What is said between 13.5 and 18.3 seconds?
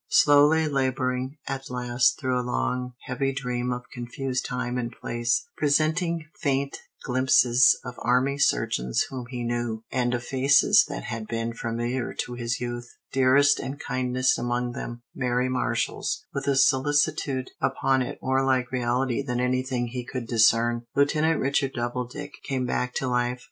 and kindest among them, Mary Marshall's, with a solicitude upon it